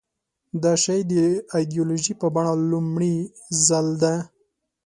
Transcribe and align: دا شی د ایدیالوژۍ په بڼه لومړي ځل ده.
دا 0.63 0.73
شی 0.83 0.99
د 1.11 1.13
ایدیالوژۍ 1.57 2.13
په 2.21 2.27
بڼه 2.35 2.53
لومړي 2.71 3.15
ځل 3.65 3.87
ده. 4.01 4.15